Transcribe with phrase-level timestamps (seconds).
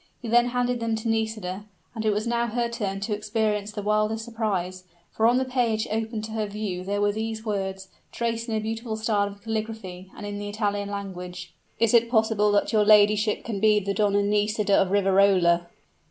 [0.19, 3.83] He then handed them to Nisida; and it was now her turn to experience the
[3.83, 8.55] wildest surprise for on the page opened to her view were these words, traced in
[8.55, 12.83] a beautiful style of calligraphy, and in the Italian language: "Is it possible that your
[12.83, 15.67] ladyship can be the Donna Nisida of Riverola?"